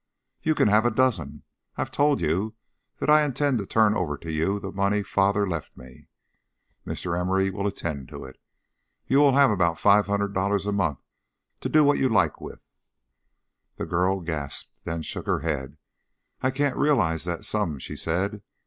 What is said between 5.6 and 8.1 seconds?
me. Mr. Emory will attend